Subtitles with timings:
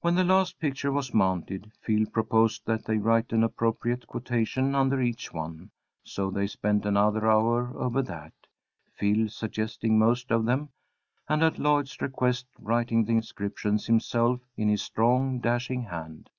[0.00, 5.00] When the last picture was mounted, Phil proposed that they write an appropriate quotation under
[5.02, 5.72] each one.
[6.04, 8.32] So they spent another hour over that,
[8.92, 10.68] Phil suggesting most of them,
[11.28, 16.30] and at Lloyd's request writing the inscriptions himself in his strong, dashing hand.